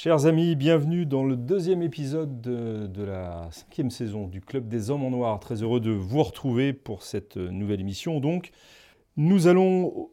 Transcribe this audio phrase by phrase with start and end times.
[0.00, 5.02] Chers amis, bienvenue dans le deuxième épisode de, la cinquième saison du Club des Hommes
[5.02, 5.40] en Noir.
[5.40, 8.20] Très heureux de vous retrouver pour cette nouvelle émission.
[8.20, 8.52] Donc,
[9.16, 10.10] nous allons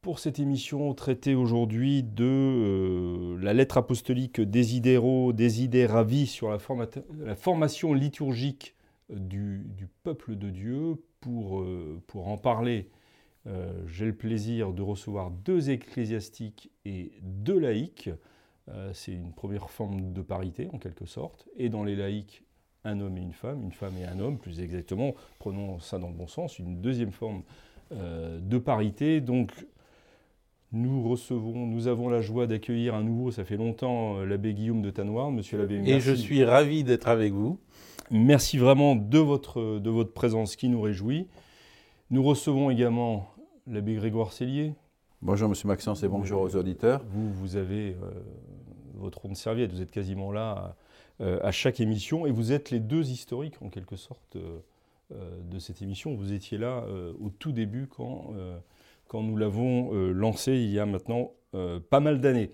[0.00, 6.58] pour cette émission traiter aujourd'hui de euh, la lettre apostolique Desidero, Desideravi sur la,
[7.20, 8.74] la formation liturgique
[9.12, 10.96] euh, du, peuple de Dieu.
[11.20, 12.90] Pour, euh, pour en parler,
[13.86, 18.10] j'ai le plaisir de recevoir deux ecclésiastiques et deux laïcs.
[18.70, 21.48] Euh, C'est une première forme de parité en quelque sorte.
[21.56, 22.42] Et dans les laïcs,
[22.84, 26.08] un homme et une femme, une femme et un homme, plus exactement, prenons ça dans
[26.08, 27.42] le bon sens, une deuxième forme
[27.92, 29.20] euh, de parité.
[29.20, 29.52] Donc,
[30.72, 34.82] nous recevons, nous avons la joie d'accueillir un nouveau, ça fait longtemps, euh, l'abbé Guillaume
[34.82, 35.30] de Tanoir.
[35.30, 36.00] Monsieur l'abbé, Et merci.
[36.00, 37.58] je suis ravi d'être avec vous.
[38.10, 41.26] Merci vraiment de votre, de votre présence qui nous réjouit.
[42.10, 43.26] Nous recevons également
[43.66, 44.74] l'abbé Grégoire Cellier.
[45.20, 47.02] Bonjour Monsieur Maxence et bonjour aux auditeurs.
[47.10, 48.10] Vous, vous avez euh,
[48.98, 50.76] votre rond de serviette, vous êtes quasiment là
[51.20, 54.58] euh, à chaque émission et vous êtes les deux historiques en quelque sorte euh,
[55.12, 56.14] euh, de cette émission.
[56.14, 58.58] Vous étiez là euh, au tout début quand, euh,
[59.06, 62.50] quand nous l'avons euh, lancé il y a maintenant euh, pas mal d'années.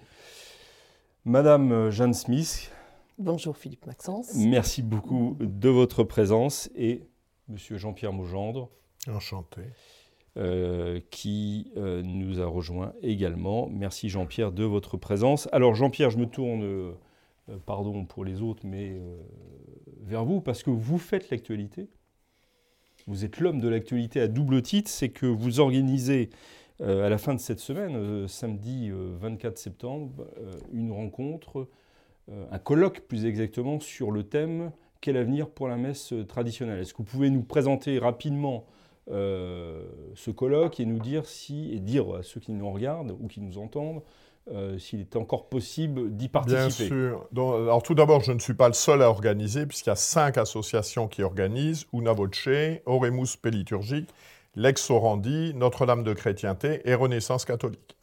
[1.24, 2.70] Madame Jeanne Smith,
[3.18, 4.34] Bonjour Philippe Maxence.
[4.34, 7.02] merci beaucoup de votre présence et
[7.48, 8.68] Monsieur Jean-Pierre Maugendre.
[9.08, 9.62] Enchanté.
[10.36, 13.68] Euh, qui euh, nous a rejoint également.
[13.68, 15.48] Merci Jean-Pierre de votre présence.
[15.52, 16.92] Alors Jean-Pierre, je me tourne, euh,
[17.66, 19.00] pardon pour les autres, mais
[20.02, 21.88] vers vous, parce que vous faites l'actualité.
[23.06, 26.30] Vous êtes l'homme de l'actualité à double titre, c'est que vous organisez
[26.80, 30.26] à la fin de cette semaine, samedi euh, 24 septembre,
[30.72, 31.68] une rencontre,
[32.50, 36.80] un colloque plus exactement, sur le thème Quel avenir pour la messe traditionnelle?
[36.80, 38.66] Est-ce que vous pouvez nous présenter rapidement
[39.08, 43.40] ce colloque et nous dire si, et dire à ceux qui nous regardent ou qui
[43.40, 44.02] nous entendent,
[44.52, 46.88] euh, s'il est encore possible d'y Bien participer.
[46.88, 47.26] sûr.
[47.32, 49.96] Donc, alors tout d'abord, je ne suis pas le seul à organiser, puisqu'il y a
[49.96, 52.48] cinq associations qui organisent, Una Voce,
[52.84, 54.10] Oremus Péliturgique,
[54.54, 57.96] Lex Orandi, Notre-Dame de Chrétienté et Renaissance catholique.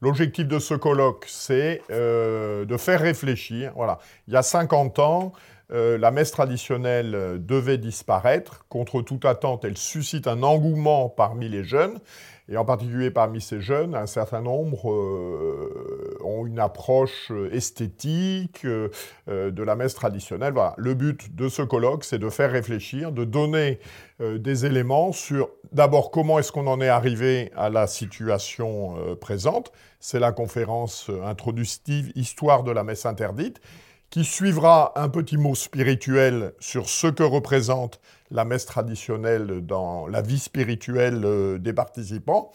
[0.00, 3.72] L'objectif de ce colloque, c'est euh, de faire réfléchir.
[3.76, 3.98] Voilà.
[4.26, 5.32] Il y a 50 ans,
[5.74, 8.64] euh, la messe traditionnelle euh, devait disparaître.
[8.68, 11.98] Contre toute attente, elle suscite un engouement parmi les jeunes.
[12.48, 19.62] Et en particulier parmi ces jeunes, un certain nombre euh, ont une approche esthétique de
[19.62, 20.52] la messe traditionnelle.
[20.76, 23.80] Le but de ce colloque, c'est de faire réfléchir, de donner
[24.20, 29.72] des éléments sur d'abord comment est-ce qu'on en est arrivé à la situation présente.
[29.98, 33.62] C'est la conférence introductive Histoire de la messe interdite
[34.14, 40.22] qui suivra un petit mot spirituel sur ce que représente la messe traditionnelle dans la
[40.22, 42.52] vie spirituelle euh, des participants.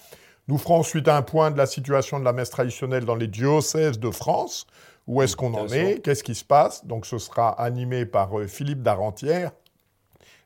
[0.47, 3.99] Nous ferons ensuite un point de la situation de la messe traditionnelle dans les diocèses
[3.99, 4.67] de France.
[5.05, 5.99] Où est-ce qu'on en est?
[6.01, 6.85] Qu'est-ce qui se passe?
[6.85, 9.51] Donc ce sera animé par euh, Philippe Darentière.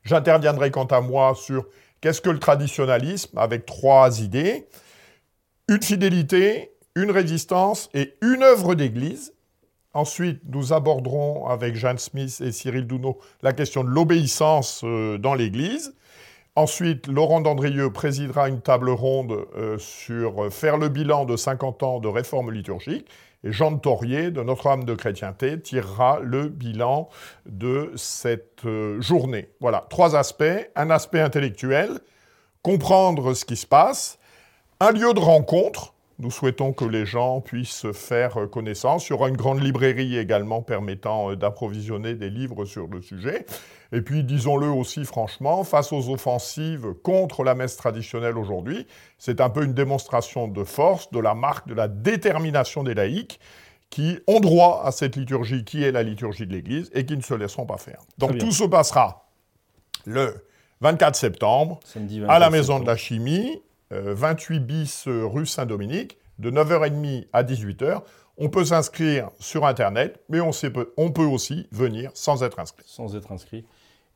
[0.02, 1.64] J'interviendrai quant à moi sur
[2.00, 4.66] qu'est-ce que le traditionnalisme avec trois idées.
[5.68, 9.32] Une fidélité, une résistance et une œuvre d'église.
[9.94, 15.34] Ensuite, nous aborderons avec Jeanne Smith et Cyril Douneau la question de l'obéissance euh, dans
[15.34, 15.94] l'Église.
[16.56, 21.84] Ensuite, Laurent Dandrieux présidera une table ronde euh, sur euh, faire le bilan de 50
[21.84, 23.06] ans de réforme liturgique.
[23.44, 27.08] Et Jean de de Notre-Dame de Chrétienté, tirera le bilan
[27.46, 28.62] de cette
[29.00, 29.50] journée.
[29.60, 30.70] Voilà, trois aspects.
[30.74, 32.00] Un aspect intellectuel,
[32.62, 34.18] comprendre ce qui se passe.
[34.80, 39.08] Un lieu de rencontre, nous souhaitons que les gens puissent faire euh, connaissance.
[39.08, 43.46] Il y aura une grande librairie également permettant euh, d'approvisionner des livres sur le sujet.
[43.92, 48.86] Et puis, disons-le aussi franchement, face aux offensives contre la messe traditionnelle aujourd'hui,
[49.18, 53.40] c'est un peu une démonstration de force, de la marque, de la détermination des laïcs
[53.90, 57.22] qui ont droit à cette liturgie qui est la liturgie de l'Église et qui ne
[57.22, 58.00] se laisseront pas faire.
[58.18, 59.28] Donc tout se passera
[60.04, 60.34] le
[60.80, 63.62] 24 septembre à 24 la Maison de la Chimie,
[64.00, 68.02] 28 bis euh, rue Saint-Dominique, de 9h30 à 18h.
[68.36, 72.58] On peut s'inscrire sur Internet, mais on, sait peu- on peut aussi venir sans être
[72.58, 72.82] inscrit.
[72.86, 73.64] Sans être inscrit.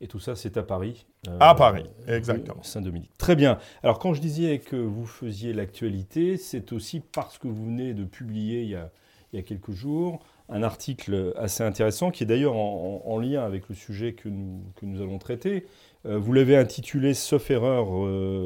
[0.01, 1.05] Et tout ça, c'est à Paris.
[1.27, 2.63] euh, À Paris, exactement.
[2.63, 3.11] Saint-Dominique.
[3.17, 3.57] Très bien.
[3.83, 8.03] Alors, quand je disais que vous faisiez l'actualité, c'est aussi parce que vous venez de
[8.05, 8.91] publier il y a,
[9.31, 10.19] il y a quelques jours
[10.51, 14.85] un article assez intéressant qui est d'ailleurs en, lien avec le sujet que nous, que
[14.87, 15.67] nous allons traiter.
[16.05, 17.85] vous l'avez intitulé, sauf erreur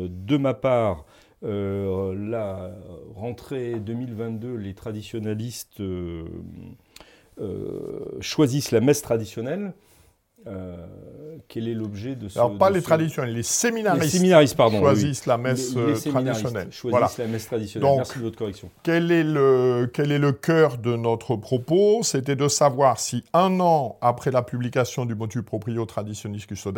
[0.10, 1.06] de ma part,
[1.44, 2.72] la
[3.16, 5.81] rentrée 2022, les traditionalistes
[8.22, 9.74] choisissent la messe traditionnelle.
[10.45, 10.75] Euh,
[11.48, 12.38] quel est l'objet de ce.
[12.38, 16.68] Alors, pas les traditionnels, les séminaristes, les séminaristes pardon, choisissent la messe euh, traditionnelle.
[16.72, 17.90] Choisissent la messe traditionnelle.
[17.90, 18.69] Donc, Merci de votre correction.
[18.84, 22.04] Quel est le, quel est le cœur de notre propos?
[22.04, 26.74] C'était de savoir si un an après la publication du motu proprio traditionis custodes,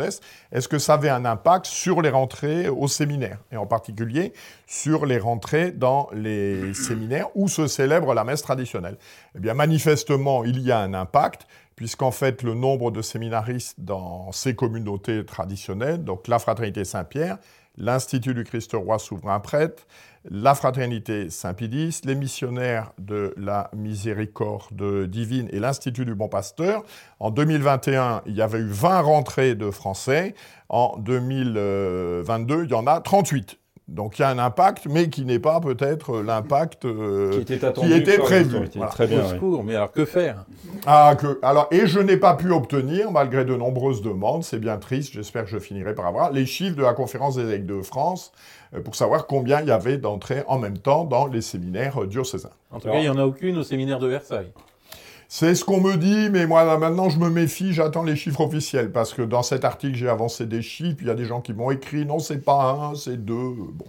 [0.52, 4.32] est-ce que ça avait un impact sur les rentrées au séminaire, et en particulier
[4.66, 8.96] sur les rentrées dans les séminaires où se célèbre la messe traditionnelle?
[9.34, 11.46] Eh bien, manifestement, il y a un impact
[11.76, 17.38] puisqu'en fait le nombre de séminaristes dans ces communautés traditionnelles, donc la Fraternité Saint-Pierre,
[17.76, 19.86] l'Institut du Christ-Roi Souverain Prêtre,
[20.28, 26.82] la Fraternité Saint-Pédis, les missionnaires de la Miséricorde divine et l'Institut du Bon Pasteur.
[27.20, 30.34] En 2021, il y avait eu 20 rentrées de Français.
[30.68, 33.58] En 2022, il y en a 38.
[33.88, 38.18] Donc il y a un impact, mais qui n'est pas peut-être l'impact euh, qui était,
[38.18, 38.68] prévu.
[38.90, 39.22] Très bien.
[39.64, 40.44] Mais alors que faire?
[40.86, 44.78] Ah, que, alors, Et je n'ai pas pu obtenir, malgré de nombreuses demandes, c'est bien
[44.78, 47.80] triste, j'espère que je finirai par avoir, les chiffres de la conférence des évêques de
[47.80, 48.32] France
[48.74, 52.06] euh, pour savoir combien il y avait d'entrées en même temps dans les séminaires euh,
[52.08, 52.50] diocésains.
[52.72, 54.50] En tout cas, il n'y en a aucune au séminaire de Versailles.
[55.28, 58.92] C'est ce qu'on me dit, mais moi maintenant je me méfie, j'attends les chiffres officiels
[58.92, 61.52] parce que dans cet article j'ai avancé des chiffres, il y a des gens qui
[61.52, 63.54] m'ont écrit non c'est pas un, c'est deux.
[63.72, 63.84] Bon.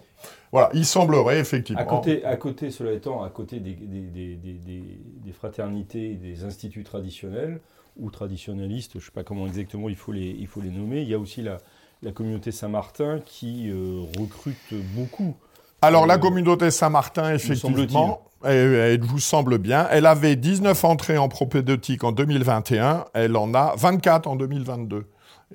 [0.52, 1.82] Voilà, il semblerait effectivement.
[1.82, 6.84] À côté, à côté cela étant, à côté des, des, des, des fraternités, des instituts
[6.84, 7.60] traditionnels
[7.98, 11.02] ou traditionnalistes, je ne sais pas comment exactement il faut les, il faut les nommer,
[11.02, 11.58] il y a aussi la,
[12.02, 15.36] la communauté Saint-Martin qui euh, recrute beaucoup.
[15.82, 19.88] Alors la euh, communauté Saint-Martin, effectivement, elle, vous semble bien.
[19.92, 25.06] Elle avait 19 entrées en propédeutique en 2021, elle en a 24 en 2022.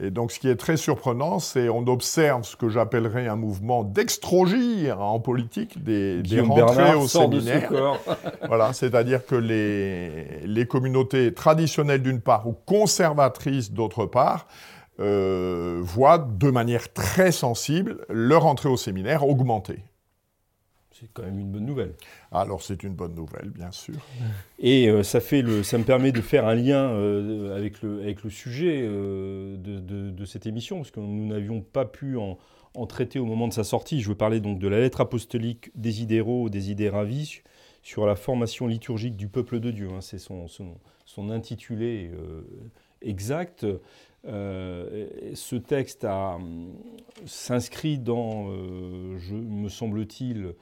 [0.00, 3.84] Et donc, ce qui est très surprenant, c'est on observe ce que j'appellerais un mouvement
[3.84, 7.70] d'extrogir en politique des, des rentrées au séminaire.
[8.48, 14.46] voilà, c'est-à-dire que les, les communautés traditionnelles d'une part ou conservatrices d'autre part
[15.00, 19.84] euh, voient de manière très sensible leur entrée au séminaire augmenter.
[21.02, 21.94] C'est quand même une bonne nouvelle.
[22.30, 23.96] Alors c'est une bonne nouvelle, bien sûr.
[24.60, 28.02] Et euh, ça, fait le, ça me permet de faire un lien euh, avec, le,
[28.02, 32.38] avec le sujet euh, de, de, cette émission, parce que nous n'avions pas pu en,
[32.74, 34.00] en, traiter au moment de sa sortie.
[34.00, 37.40] Je veux parler donc de la lettre apostolique Desidero, Desideravi,
[37.82, 39.88] sur la formation liturgique du peuple de Dieu.
[39.92, 40.02] Hein.
[40.02, 42.12] C'est son, son, son, intitulé
[43.00, 43.66] exact.
[44.24, 46.06] ce texte
[47.26, 48.52] s'inscrit dans,
[49.18, 50.54] je, me semble-t-il,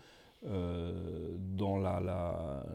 [0.46, 1.76] euh, dans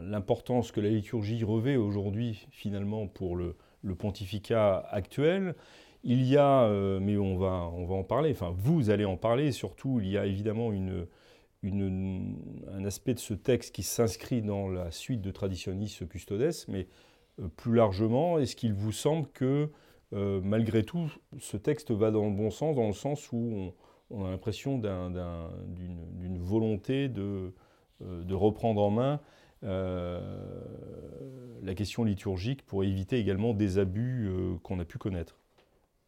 [0.00, 3.56] l'importance que la liturgie revêt aujourd'hui finalement pour le,
[3.98, 5.56] pontificat actuel.
[6.04, 9.16] Il y a, euh, mais on va, on va en parler, enfin vous allez en
[9.16, 14.92] parler, surtout il y a évidemment un aspect de ce texte qui s'inscrit dans la
[14.92, 16.86] suite de Traditionis Custodes, mais
[17.40, 19.70] euh, plus largement, est-ce qu'il vous semble que
[20.12, 23.72] malgré tout, ce texte va dans le bon sens, dans le sens où
[24.10, 26.15] on a l'impression d'une
[26.46, 27.52] volonté de,
[28.02, 29.20] euh, de, reprendre en main
[29.64, 30.20] euh,
[31.62, 35.38] la question liturgique pour éviter également des abus euh, qu'on a pu connaître.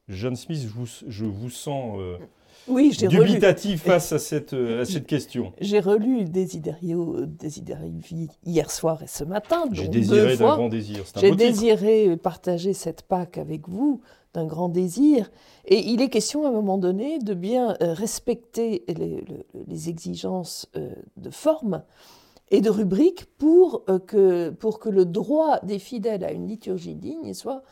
[0.09, 0.67] Jeanne Smith,
[1.07, 1.99] je vous sens
[2.67, 5.53] oui, dubitatif face à cette, à cette question.
[5.61, 7.17] J'ai relu Desiderio,
[8.45, 9.65] hier soir et ce matin.
[9.73, 11.05] J'ai désiré d'un grand désir.
[11.17, 14.01] J'ai désiré partager cette Pâque avec vous
[14.35, 15.31] d'un grand désir.
[15.65, 20.91] Et il est question à un moment donné de bien euh, respecter les, exigences euh,
[21.17, 21.83] de forme
[22.51, 26.95] et de rubrique pour, euh, que, pour que le droit des fidèles à une liturgie
[26.95, 27.63] digne soit,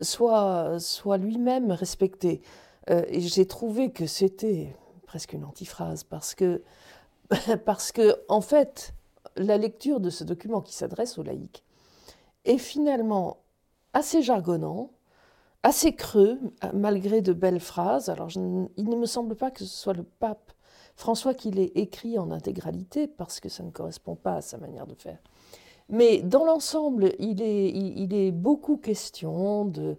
[0.00, 2.40] soit, soit lui-même respecté.
[2.88, 4.76] Et j'ai trouvé que c'était
[5.06, 6.62] presque une antiphrase parce que,
[7.64, 8.94] parce que, en fait,
[9.36, 11.64] la lecture de ce document qui s'adresse aux laïcs
[12.44, 13.38] est finalement
[13.92, 14.90] assez jargonnant,
[15.62, 16.38] assez creux,
[16.72, 18.08] malgré de belles phrases.
[18.08, 20.52] Alors, il ne me semble pas que ce soit le pape
[20.96, 24.86] François qui l'ait écrit en intégralité, parce que ça ne correspond pas à sa manière
[24.86, 25.18] de faire.
[25.88, 29.98] Mais dans l'ensemble, il est, il, est, beaucoup question de,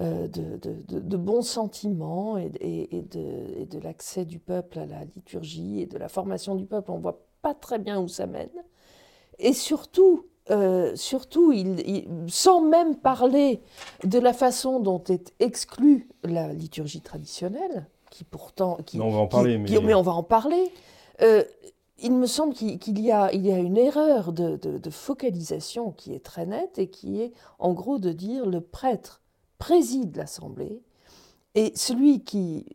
[0.00, 5.86] euh, de, bons sentiments et, et, de, de l'accès du peuple à la liturgie et
[5.86, 6.90] de la formation du peuple.
[6.90, 8.48] On ne voit pas très bien où ça mène.
[9.38, 13.60] Et surtout, euh, surtout, il, sans même parler
[14.04, 18.78] de la façon dont est exclue la liturgie traditionnelle, qui pourtant...
[18.84, 19.58] Qui, on va en parler.
[19.58, 19.94] mais...
[19.94, 20.72] on va en parler.
[21.22, 21.44] Euh,
[21.98, 26.24] il me semble qu'il y, a, il y a une erreur de, focalisation qui est
[26.24, 29.20] très nette et qui est en gros de dire le prêtre
[29.60, 30.82] préside l'Assemblée
[31.54, 32.66] et celui qui,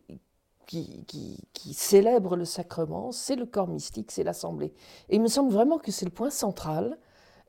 [0.66, 1.04] qui,
[1.52, 4.72] qui, célèbre le sacrement, c'est le corps mystique, c'est l'Assemblée.
[5.10, 6.96] Et il me semble vraiment que c'est le point central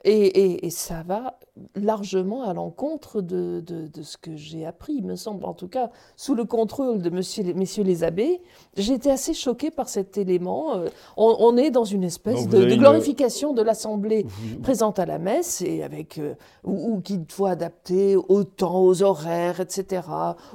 [0.04, 1.40] et, ça va
[1.76, 5.90] largement à l'encontre de, de, ce que j'ai appris, il me semble, en tout cas,
[6.16, 8.42] sous le contrôle de monsieur, messieurs les abbés.
[8.76, 10.76] J'ai été assez choquée par cet élément.
[10.76, 14.26] Euh, on, est dans une espèce de, glorification de l'Assemblée
[14.62, 19.60] présente à la messe, et avec, euh, ou, qu'il faut adapter au temps, aux horaires,
[19.60, 20.04] etc.,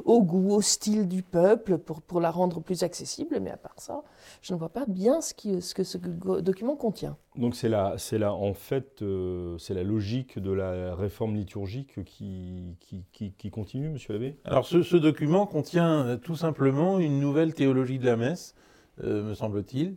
[0.04, 3.40] au goût, au style du peuple, pour, pour la rendre plus accessible.
[3.40, 4.02] Mais à part ça,
[4.40, 7.16] je ne vois pas bien ce, qui, ce que ce document contient.
[7.36, 12.04] Donc c'est là, c'est là en fait, euh, c'est la logique de la réforme liturgique
[12.04, 14.36] qui, qui, qui, continue, Monsieur l'abbé?
[14.44, 18.54] Alors ce, document contient euh, tout simplement une nouvelle théologie de la messe,
[19.02, 19.96] euh, me semble-t-il,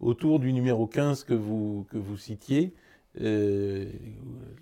[0.00, 2.74] autour du numéro 15 que vous, que vous citiez,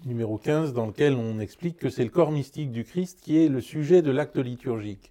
[0.06, 3.49] numéro 15 dans lequel on explique que c'est le corps mystique du Christ qui est
[3.49, 5.11] le sujet de l'acte liturgique.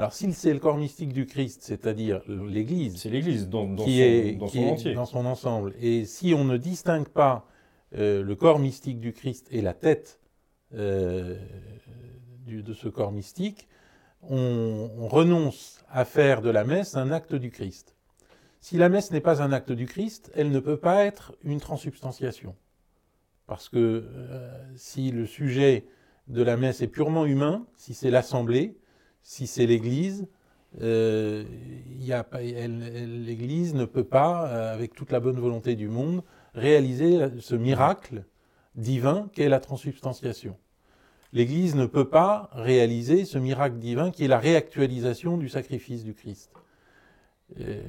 [0.00, 4.02] Alors, si c'est le corps mystique du Christ, c'est-à-dire l'Église, c'est l'Église dans, qui son,
[4.02, 4.94] est, dans son entier.
[4.94, 7.46] dans son ensemble, et si on ne distingue pas
[7.98, 10.18] euh, le corps mystique du Christ et la tête
[10.72, 11.36] euh,
[12.46, 13.68] de ce corps mystique,
[14.22, 17.94] on, renonce à faire de la messe un acte du Christ.
[18.62, 21.60] Si la messe n'est pas un acte du Christ, elle ne peut pas être une
[21.60, 22.56] transubstantiation.
[23.46, 25.84] Parce que euh, si le sujet
[26.26, 28.80] de la messe est purement humain, si c'est l'assemblée,
[29.22, 30.26] si c'est l'Église,
[30.80, 31.44] euh,
[31.98, 36.22] l'Église ne peut pas, euh, avec toute la bonne volonté du monde,
[36.54, 38.24] réaliser ce miracle
[38.76, 40.56] divin qu'est la transubstantiation.
[41.32, 46.14] L'Église ne peut pas réaliser ce miracle divin qui est la réactualisation du sacrifice du
[46.14, 46.50] Christ.
[47.60, 47.82] Euh,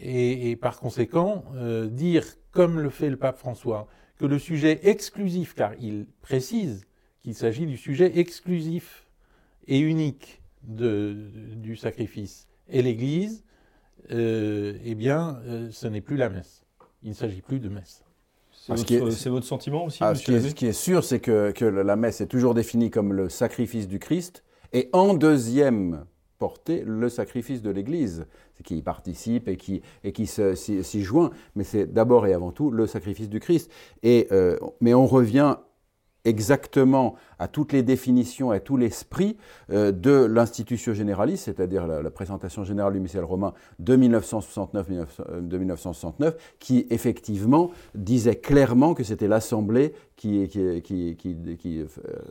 [0.00, 1.44] et, par conséquent,
[1.90, 6.84] dire, comme le fait le pape François, que le sujet exclusif, car il précise
[7.22, 9.09] qu'il s'agit du sujet exclusif
[9.70, 11.16] et unique de,
[11.54, 13.44] du sacrifice et l'Église,
[14.10, 16.64] euh, eh bien, euh, ce n'est plus la messe.
[17.02, 18.04] Il ne s'agit plus de messe.
[18.52, 21.64] C'est votre, sentiment aussi, ah, ce, qui est, ce, qui est, sûr, c'est que, que,
[21.64, 26.04] la messe est toujours définie comme le sacrifice du Christ, et en deuxième
[26.38, 28.26] portée, le sacrifice de l'Église,
[28.62, 32.70] qui y participe et qui, et qui s'y joint, mais c'est d'abord et avant tout
[32.70, 33.70] le sacrifice du Christ.
[34.02, 35.56] Et, euh, mais on revient
[36.24, 39.36] exactement à toutes les définitions, à tout l'esprit
[39.70, 44.86] euh, de l'institution généraliste, c'est-à-dire la, présentation générale du missel romain de 1969,
[45.30, 51.16] euh, de 1969, qui effectivement disait clairement que c'était l'Assemblée qui, qui,
[51.56, 51.86] qui, euh,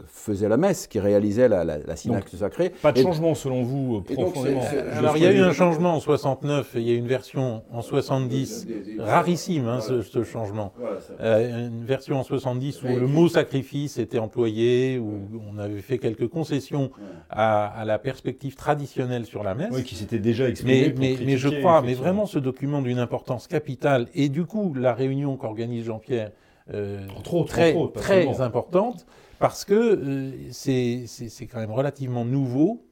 [0.06, 2.70] faisait la messe, qui réalisait la, la, syntaxe sacrée.
[2.70, 4.62] Pas de changement selon vous, profondément
[4.96, 7.08] Alors il y a eu un changement en 69, et il y a eu une
[7.08, 8.68] version en 70,
[9.00, 10.72] rarissime hein, ce, changement.
[11.20, 16.28] une version en 70 où le mot sacrifice était employé, où on avait fait quelques
[16.28, 16.92] concessions
[17.32, 19.72] à, la perspective traditionnelle sur la messe.
[19.72, 20.94] Oui, qui s'était déjà exprimé.
[20.96, 24.94] Mais, mais, je crois, mais vraiment ce document d'une importance capitale, et du coup la
[24.94, 26.32] réunion qu'organise Jean-Pierre,
[26.74, 27.06] euh,
[27.46, 29.06] très, très importante,
[29.40, 32.86] parce que euh, c'est quand même relativement nouveau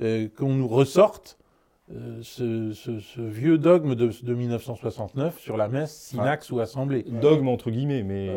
[0.00, 1.38] euh, qu'on nous ressorte
[1.90, 2.72] ce,
[3.18, 7.02] vieux dogme de, 1969 sur la messe, synax ou assemblée.
[7.02, 8.28] Dogme entre guillemets, mais...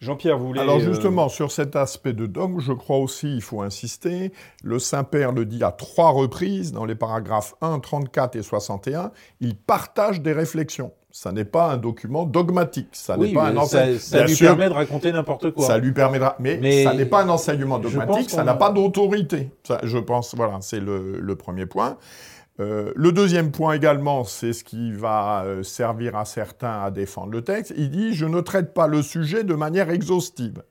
[0.00, 0.60] Jean-Pierre, vous voulez...
[0.60, 4.78] Alors euh, justement, sur cet aspect de dogme, je crois aussi, il faut insister, le
[4.78, 10.20] Saint-Père le dit à trois reprises, dans les paragraphes 1, 34 et 61, il partage
[10.20, 10.92] des réflexions.
[11.18, 12.90] Ça n'est pas un document dogmatique.
[12.92, 13.98] Ça n'est pas un enseignement.
[13.98, 15.66] Ça, lui permet de raconter n'importe quoi.
[15.66, 16.36] Ça lui permettra.
[16.38, 18.30] Mais, ça n'est pas un enseignement dogmatique.
[18.30, 19.50] Ça n'a pas d'autorité.
[19.82, 20.36] Je pense.
[20.36, 21.96] Voilà, c'est le, le, premier point.
[22.60, 27.32] Euh, le deuxième point également, c'est ce qui va euh, servir à certains à défendre
[27.32, 27.72] le texte.
[27.76, 30.62] Il dit Je ne traite pas le sujet de manière exhaustive.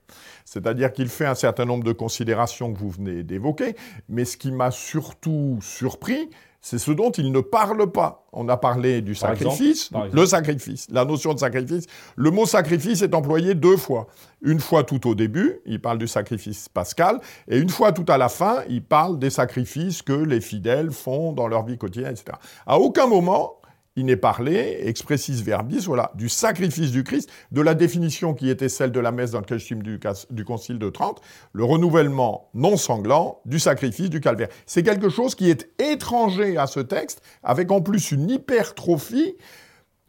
[0.46, 3.76] C'est-à-dire qu'il fait un certain nombre de considérations que vous venez d'évoquer,
[4.08, 8.26] mais ce qui m'a surtout surpris, c'est ce dont il ne parle pas.
[8.32, 11.86] On a parlé du sacrifice, le sacrifice, la notion de sacrifice.
[12.16, 14.06] Le mot sacrifice est employé deux fois.
[14.42, 18.18] Une fois tout au début, il parle du sacrifice pascal, et une fois tout à
[18.18, 22.36] la fin, il parle des sacrifices que les fidèles font dans leur vie quotidienne, etc.
[22.66, 23.58] À aucun moment,
[23.98, 28.68] il n'est parlé, expressis verbis, voilà, du sacrifice du Christ, de la définition qui était
[28.68, 29.98] celle de la messe dans le costume du,
[30.30, 31.20] du Concile de Trente,
[31.52, 34.48] le renouvellement non sanglant du sacrifice du calvaire.
[34.66, 39.34] C'est quelque chose qui est étranger à ce texte, avec en plus une hypertrophie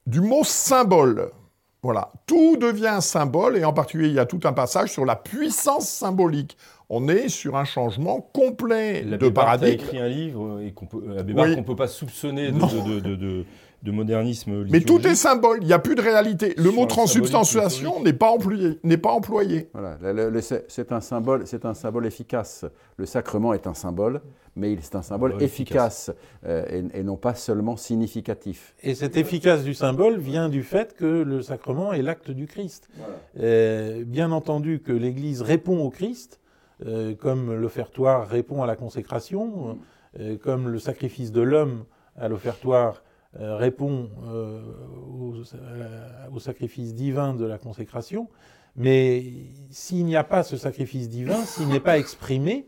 [0.08, 1.32] du mot symbole.
[1.82, 5.16] Voilà, tout devient symbole, et en particulier, il y a tout un passage sur la
[5.16, 6.58] puissance symbolique.
[6.92, 9.84] on est sur un changement complet de Barthes a paradigme.
[9.86, 11.56] écrit un livre et qu'on peut, euh, Oui.
[11.56, 13.46] Qu'on peut pas soupçonner de, de- de-
[13.84, 16.54] de modernisme Mais tout est symbole, il n'y a plus de réalité.
[16.58, 18.80] Le mot transubstantiation n'est pas employé.
[18.84, 19.70] N'est pas employé.
[19.74, 22.66] Voilà, le- le- le- c'est un symbole, c'est un symbole efficace.
[22.98, 24.22] Le sacrement est un symbole,
[24.58, 26.12] mais il- c'est un symbole efficace
[26.46, 28.76] euh, et, et non pas seulement significatif.
[28.84, 32.90] Et cette efficace du symbole vient du fait que le sacrement est l'acte du Christ.
[33.40, 36.40] Euh, bien entendu que l'Église répond au Christ,
[36.86, 39.78] euh, comme l'offertoire répond à la consécration,
[40.20, 41.86] euh, comme le sacrifice de l'homme
[42.18, 43.00] à l'offertoire euh,
[43.38, 44.62] répond euh,
[45.12, 48.28] au, à- au sacrifice divin de la consécration.
[48.76, 49.24] Mais
[49.70, 52.68] s'il n'y a pas ce sacrifice divin, s'il n'est pas exprimé,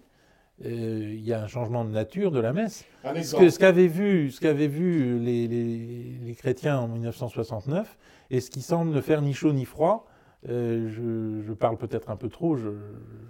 [0.65, 2.86] euh, il y a un changement de nature de la messe.
[3.24, 7.98] Ce que- ce qu'avaient vu, ce qu'avaient vu les, les- les chrétiens en 1969,
[8.30, 10.06] et ce qui semble ne faire ni chaud ni froid,
[10.50, 12.70] euh, je, je parle peut-être un peu trop, je-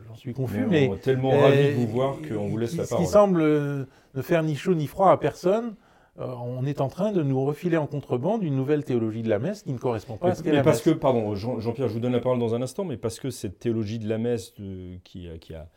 [0.07, 2.57] j'en suis confus, Mais mais, on est tellement euh, ravis de vous voir qu'on vous
[2.57, 3.05] laisse qui- la Ce parole.
[3.05, 3.85] qui semble euh,
[4.15, 5.73] ne faire ni chaud ni froid à personne, euh,
[6.17, 9.63] on est en train de nous refiler en contrebande une nouvelle théologie de la messe
[9.63, 10.93] qui ne correspond pas Mais, à ce qu'est la parce messe.
[10.95, 13.29] que, pardon, Jean- Jean-Pierre, je vous donne la parole dans un instant, mais parce que
[13.29, 15.67] cette théologie de la messe de- qui, a- qui a,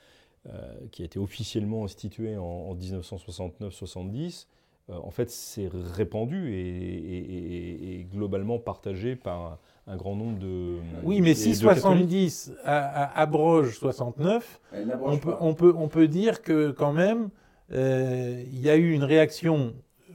[0.52, 4.46] euh, qui a été officiellement instituée en, en 1969-70,
[4.90, 10.14] euh, en fait, c'est répandu et, et- et- et globalement partagé par un, un grand
[10.16, 10.76] nombre de.
[11.04, 11.80] Oui, mais si de catholiques.
[11.80, 14.60] 70 a- a- abroge 69,
[15.04, 17.30] on peut, on, peut, on peut dire que quand même,
[17.72, 19.70] euh, il y a eu une réaction euh,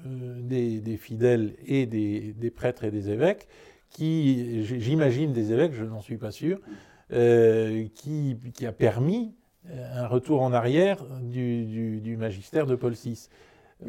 [0.06, 3.48] des, des fidèles et des, prêtres et des évêques,
[3.90, 6.60] qui, j'imagine des évêques, je n'en suis pas sûr,
[7.12, 9.36] euh, qui, a permis
[9.70, 13.30] euh, un retour en arrière du magistère de Paul VI.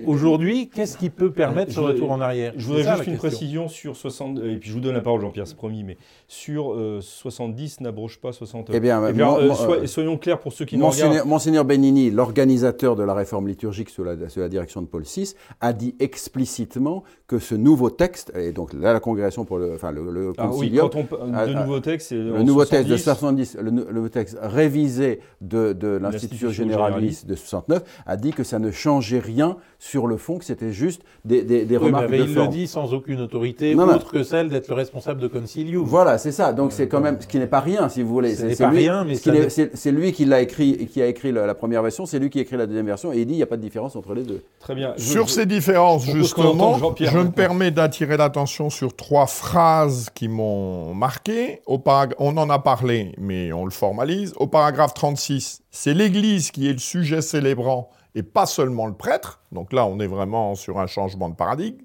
[0.07, 3.07] Aujourd'hui, qu'est-ce qui peut permettre Je ce voudrais- retour en arrière Je voudrais ça, juste
[3.09, 3.29] une question.
[3.29, 5.97] précision sur 60, et puis je vous donne la parole, Jean-Pierre, c'est promis, mais
[6.29, 8.77] sur euh, 70 n'abroge pas 69.
[8.77, 11.03] Eh bien, Eh bien, euh, sois- euh, soyons clairs pour ceux qui nous regardent.
[11.07, 15.03] Monseigneur, Monseigneur Benigni, l'organisateur de la réforme liturgique sous la, sous la direction de Paul
[15.03, 19.75] VI, a dit explicitement que ce nouveau texte, et donc là la congrégation pour le,
[19.75, 22.89] enfin le, le Ah oui, quand on parle de nouveaux textes, c'est le nouveau texte
[22.89, 23.51] de 70.
[23.53, 23.57] 70,
[23.91, 28.71] le, texte révisé de, de l'Institution L'Institution généraliste de 69, a dit que ça ne
[28.71, 32.25] changeait rien sur le fond, que c'était juste des, des- des Oui, remarques mais de
[32.25, 32.49] il forme.
[32.49, 33.95] le dit sans aucune autorité, Non, non.
[33.95, 35.83] autre que celle d'être le responsable de Concilium.
[35.85, 36.53] Voilà, c'est ça.
[36.53, 38.35] Donc c'est quand même ce qui n'est pas rien, si vous voulez.
[38.35, 40.87] Ce C'est- n'est c'est pas lui- rien, mais ce c'est c'est lui qui l'a écrit,
[40.87, 43.11] qui a écrit la, la première version, c'est lui qui a écrit la deuxième version,
[43.13, 44.43] et il dit il n'y a pas de différence entre les deux.
[44.61, 44.93] Très bien.
[44.99, 50.29] Je- Sur je- ces différences, justement, je me permets d'attirer l'attention sur trois phrases qui
[50.29, 51.63] m'ont marqué.
[51.67, 54.35] Au parag- On en a parlé, mais on le formalise.
[54.37, 59.41] Au paragraphe 36, c'est l'Église qui est le sujet célébrant et pas seulement le prêtre.
[59.53, 61.83] Donc là, on est vraiment sur un changement de paradigme.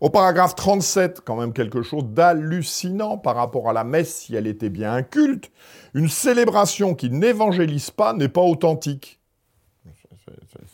[0.00, 4.46] Au paragraphe 37, quand même quelque chose d'hallucinant par rapport à la messe, si elle
[4.46, 5.50] était bien un culte.
[5.94, 9.20] Une célébration qui n'évangélise pas n'est pas authentique.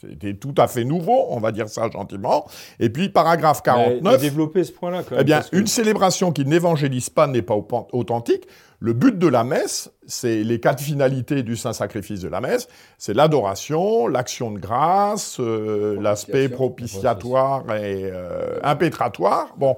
[0.03, 2.47] C'était tout à fait nouveau, on va dire ça gentiment.
[2.81, 4.21] Et puis, paragraphe Mais- mais 49.
[4.21, 5.21] développer ce point-là, quand même.
[5.21, 8.47] Eh bien, que- une célébration qui n'évangélise pas n'est pas au- authentique.
[8.81, 12.67] Le but de la messe, c'est les quatre finalités du saint sacrifice de la messe,
[12.99, 19.55] c'est l'adoration, l'action de grâce, euh, l'aspect propitiatoire et euh, impétratoire.
[19.57, 19.77] Bon,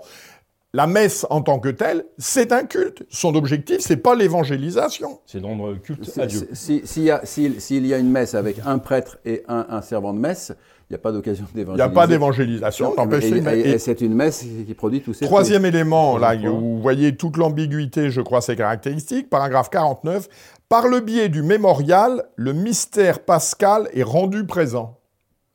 [0.76, 3.04] la messe en tant que telle, c'est un culte.
[3.08, 5.20] Son objectif, c'est pas l'évangélisation.
[5.24, 6.48] C'est de rendre culte Si- à Dieu.
[6.52, 7.22] si- S'il y, a-
[7.70, 10.52] y une messe avec un prêtre et un, un servant de messe,
[10.90, 11.82] il n'y a pas d'occasion Il n'y d'évangéliser.
[11.82, 12.94] a pas d'évangélisation.
[12.96, 15.64] n'empêche, Et, c'est une- et- et- et c'est une messe qui produit tous ces Troisième
[15.64, 19.30] élément, là, où vous voyez toute l'ambiguïté, je crois, ses caractéristiques.
[19.30, 20.28] Paragraphe 49.
[20.68, 24.98] Par le biais du mémorial, le mystère pascal est rendu présent.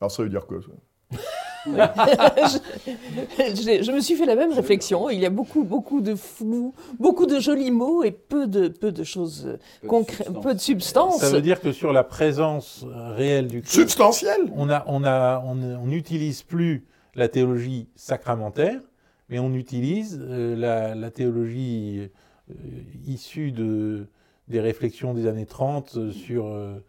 [0.00, 1.18] Alors, ça veut dire quoi ça?
[1.66, 2.58] Je,
[3.82, 5.10] je me suis fait la même réflexion.
[5.10, 8.92] Il y a beaucoup, beaucoup de flou, beaucoup de jolis mots et peu de, peu
[8.92, 10.42] de choses concrètes, substance.
[10.42, 11.18] peu de substance.
[11.18, 15.04] Ça veut dire que sur la présence euh, réelle du Christ, Substantiel on a, on
[15.04, 18.80] a, on on n'utilise plus la théologie sacramentaire,
[19.28, 22.08] mais on utilise euh, la, la théologie
[22.50, 22.54] euh,
[23.06, 24.06] issue de,
[24.48, 26.82] des réflexions des années 30 sur, euh,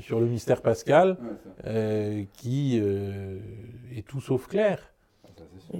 [0.00, 1.16] sur le mystère pascal,
[1.66, 3.38] euh, qui euh,
[3.94, 4.92] est tout sauf clair.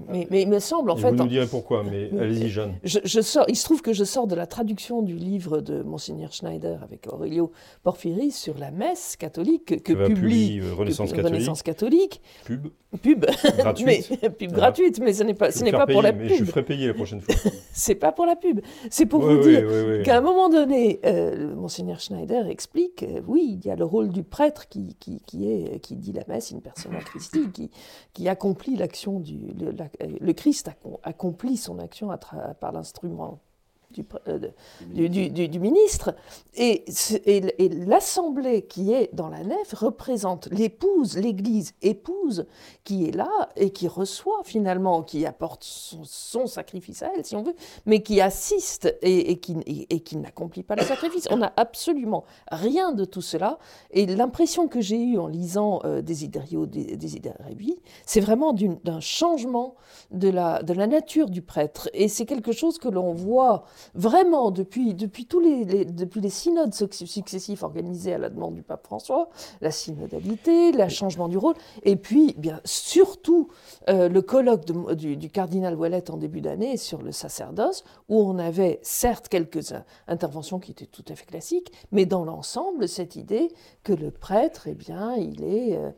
[0.09, 2.75] Mais, mais il me semble, en Et fait, vous nous direz pourquoi, mais allez-y, Jeanne.
[2.85, 5.83] je, je sors, il se trouve que je sors de la traduction du livre de
[5.83, 7.53] Monseigneur Schneider avec Aurelio
[7.83, 11.33] Porphyry sur la messe catholique que, publie que- Renaissance catholique.
[11.33, 12.21] Renaissance catholique.
[12.45, 12.69] Pub
[13.01, 13.25] Pub,
[13.57, 14.11] gratuite.
[14.23, 16.37] mais pub gratuite, mais ce n'est pas, Je ce n'est pas pour la Mais je
[16.37, 16.47] pub.
[16.49, 17.35] ferai payer la prochaine fois.
[17.73, 18.61] C'est pas pour la pub.
[18.91, 23.03] C'est pour Ouais, vous ouais, dire ouais, qu'à un moment donné, euh, Monseigneur Schneider explique,
[23.03, 26.13] euh, oui, il y a le rôle du prêtre qui, qui, qui est, qui dit
[26.13, 27.71] la messe in persona Christi, qui,
[28.13, 29.39] qui accomplit l'action du...
[29.59, 29.71] Le,
[30.01, 32.09] le Christ accom- accomplit son action
[32.61, 33.41] par l'instrument
[33.93, 34.39] du, euh,
[34.93, 36.15] du- du- du ministre.
[36.55, 42.47] Et, ce- et- et l'assemblée qui est dans la nef représente l'épouse, l'église épouse,
[42.85, 47.37] qui est là et qui reçoit finalement, qui apporte son, son sacrifice à elle, si
[47.37, 47.55] on veut,
[47.87, 51.29] mais qui assiste et, et qui, et- qui n'accomplit pas le sacrifice.
[51.31, 53.59] On n'a absolument rien de tout cela.
[53.91, 57.77] Et l'impression que j'ai eue en lisant euh, Desiderio Desiderevi,
[58.07, 59.75] c'est vraiment d'un changement
[60.11, 61.89] de la, de la nature du prêtre.
[61.95, 63.65] Et c'est quelque chose que l'on voit
[63.95, 68.55] vraiment depuis, depuis, tous les, les- depuis les synodes suc- successifs organisés à la demande
[68.55, 69.29] du pape François,
[69.61, 73.49] la synodalité, le changement du rôle, et puis bien surtout
[73.89, 78.21] euh, le colloque de- du, du cardinal Ouellet en début d'année sur le sacerdoce, où
[78.21, 82.89] on avait certes quelques in- interventions qui étaient tout à fait classiques, mais dans l'ensemble,
[82.89, 83.49] cette idée
[83.85, 85.77] que le prêtre, eh bien, il est...
[85.77, 85.91] euh,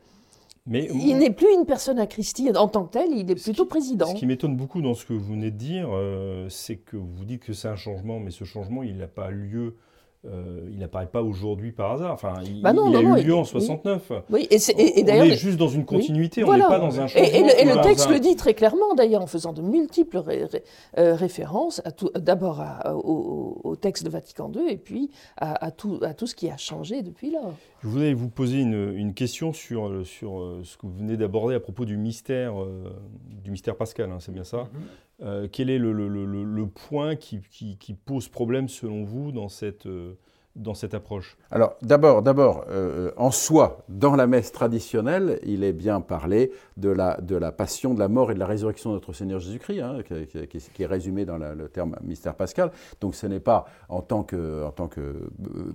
[0.66, 3.64] Mais il n'est plus une personne à Christie en tant que tel, il est plutôt
[3.64, 4.06] qui- président.
[4.06, 7.24] Ce qui m'étonne beaucoup dans ce que vous venez de dire, euh, c'est que vous
[7.26, 9.76] dites que c'est un changement, mais ce changement, il n'a pas lieu,
[10.26, 12.12] euh, il n'apparaît pas aujourd'hui par hasard.
[12.12, 13.46] Enfin, il, Bah non, il a non, eu lieu en oui.
[13.46, 14.12] 69.
[14.30, 16.64] Oui, et, c'est- et- et on d'ailleurs, est juste dans une continuité, on voilà.
[16.64, 17.28] n'est pas dans un changement.
[17.28, 20.18] Et, et le, et texte un- le dit très clairement, d'ailleurs, en faisant de multiples
[20.18, 20.62] ré- ré-
[20.98, 25.64] euh, références, à tout- d'abord à- au, au texte de Vatican II, et puis à,
[25.64, 27.52] à tout, à tout ce qui a changé depuis lors.
[27.82, 31.54] Je voulais vous poser une, une question sur, euh, sur ce que vous venez d'aborder
[31.54, 32.94] à propos du mystère, euh,
[33.42, 34.56] du mystère pascal, hein, c'est bien ça?
[34.58, 34.62] Euh,
[35.52, 40.14] quel est le, point qui pose problème selon vous dans cette, euh,
[40.56, 45.72] dans cette approche Alors, d'abord, d'abord, euh, en soi, dans la messe traditionnelle, il est
[45.72, 48.94] bien parlé de la, de la passion, de la mort et de la résurrection de
[48.94, 52.34] notre Seigneur Jésus-Christ, hein, qui, qui- qui- qui est résumé dans la- le terme mystère
[52.34, 52.70] pascal.
[53.00, 55.22] Donc, ce n'est pas en tant que, en tant que euh,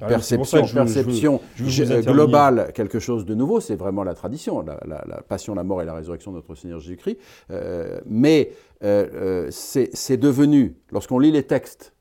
[0.01, 3.75] Ah perception, que je veux- je veux- perception je globale quelque chose de nouveau, c'est
[3.75, 6.79] vraiment la tradition, la, la- la passion, la mort et la résurrection de notre Seigneur
[6.79, 7.17] Jésus-Christ.
[7.51, 8.51] Euh, mais
[8.83, 11.93] euh, euh, c'est devenu, lorsqu'on lit les textes,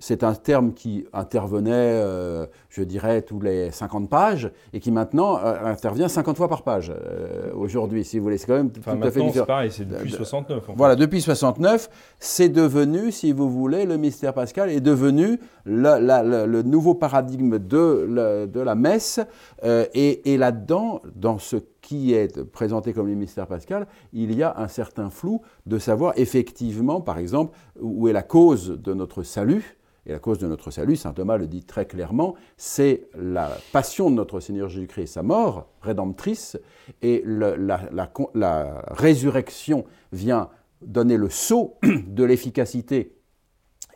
[0.00, 5.38] c'est un terme qui intervenait, euh, je dirais, tous les 50 pages et qui maintenant
[5.44, 8.38] euh, intervient 50 fois par page euh, aujourd'hui, si vous voulez.
[8.38, 9.46] C'est quand même Enfin, tout à fait maintenant, c'est différent.
[9.46, 10.58] pareil, c'est depuis De- 69.
[10.62, 10.72] en fait.
[10.76, 16.22] Voilà, depuis 69, c'est devenu, si vous voulez, le mystère pascal est devenu la- la-
[16.22, 19.18] la- le nouveau paradigme de la, de la messe.
[19.64, 24.54] et et là-dedans, dans ce qui est présenté comme le mystère pascal, il y a
[24.58, 29.74] un certain flou de savoir effectivement, par exemple, où est la cause de notre salut.
[30.08, 34.10] Et la cause de notre salut, saint Thomas le dit très clairement, c'est la passion
[34.10, 36.58] de notre Seigneur Jésus-Christ sa mort rédemptrice,
[37.02, 40.48] et la, résurrection vient
[40.80, 43.16] donner le sceau de l'efficacité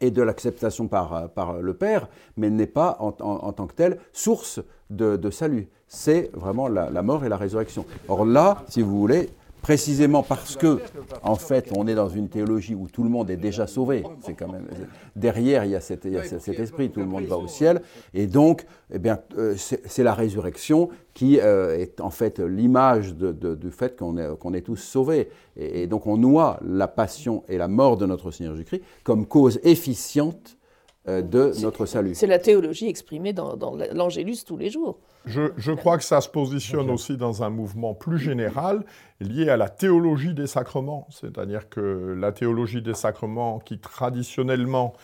[0.02, 1.30] et de l'acceptation par,
[1.62, 5.70] le Père, mais n'est pas en, tant que telle source de, salut.
[5.86, 7.86] C'est vraiment la mort et la résurrection.
[8.08, 9.30] Or là, si vous voulez,
[9.62, 10.80] précisément parce que,
[11.22, 14.34] en fait, on est dans une théologie où tout le monde est déjà sauvé, c'est
[14.34, 14.66] quand même
[15.16, 17.80] derrière il y a, cet, esprit, tout le monde va au ciel,
[18.12, 23.70] et donc, eh bien, euh, c'est la résurrection qui euh, est en fait l'image du
[23.70, 25.28] fait qu'on est, tous sauvés.
[25.56, 29.26] Et, et donc on noie la passion et la mort de notre Seigneur Jésus-Christ comme
[29.26, 30.56] cause efficiente
[31.06, 32.14] de notre salut.
[32.14, 34.98] C'est la théologie exprimée dans, dans l'Angélus tous les jours.
[35.26, 38.84] Je, je crois que ça se positionne aussi dans un mouvement plus général
[39.20, 41.06] lié à la théologie des sacrements.
[41.10, 44.94] C'est-à-dire que la théologie des sacrements, qui traditionnellement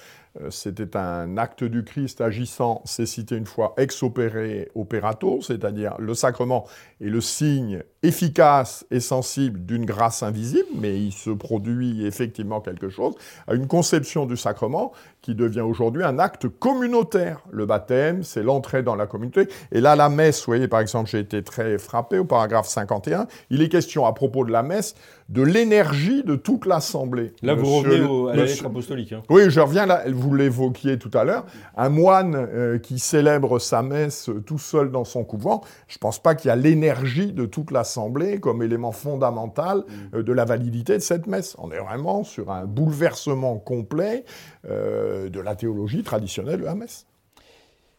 [0.41, 5.95] euh, c'était un acte du Christ agissant, c'est cité une fois ex opere operato, c'est-à-dire
[5.99, 6.67] le sacrement
[7.01, 12.89] est le signe efficace et sensible d'une grâce invisible, mais il se produit effectivement quelque
[12.89, 13.15] chose,
[13.47, 17.41] à une conception du sacrement qui devient aujourd'hui un acte communautaire.
[17.51, 19.49] Le baptême, c'est l'entrée dans la communauté.
[19.73, 23.27] Et là, la messe, vous voyez, par exemple, j'ai été très frappé au paragraphe 51,
[23.51, 24.95] il est question à propos de la messe
[25.29, 27.35] de l'énergie de toute l'assemblée.
[27.43, 29.13] Là, vous revenez au- à la lettre apostolique.
[29.13, 29.21] hein.
[29.29, 31.45] oui, je reviens là, vous l'évoquiez tout à l'heure,
[31.77, 36.19] un moine euh, qui célèbre sa messe tout seul dans son couvent, je ne pense
[36.23, 37.88] pas qu'il y a l'énergie de toute l'Assemblée
[38.41, 41.57] comme élément fondamental euh, de la validité de cette messe.
[41.59, 44.25] On est vraiment sur un bouleversement complet
[44.69, 47.07] euh, de la théologie traditionnelle de la messe.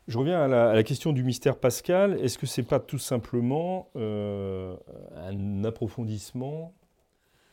[0.07, 2.17] Je reviens à la, à la question du mystère pascal.
[2.21, 4.75] Est-ce que c'est pas tout simplement euh,
[5.17, 6.73] un approfondissement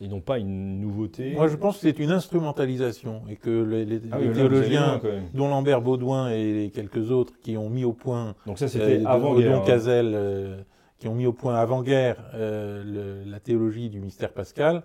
[0.01, 1.33] et non pas une nouveauté?
[1.35, 5.01] Moi, je pense que c'est une instrumentalisation et que les, les- Ah oui, loin, théologiens,
[5.35, 9.07] dont Lambert Baudouin et quelques autres, qui ont mis au point Donc ça, c'était euh,
[9.07, 9.62] avant Odon hein.
[9.66, 10.57] Cazel, euh,
[10.99, 14.83] qui ont mis au point avant-guerre euh, la théologie du mystère pascal,